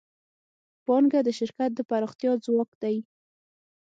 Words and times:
پانګه 0.85 1.19
د 1.23 1.29
شرکت 1.39 1.71
د 1.75 1.79
پراختیا 1.89 2.31
ځواک 2.45 2.71
دی. 2.81 2.95